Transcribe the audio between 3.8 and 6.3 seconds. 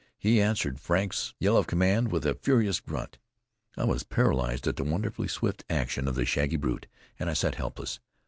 was paralyzed at the wonderfully swift action of the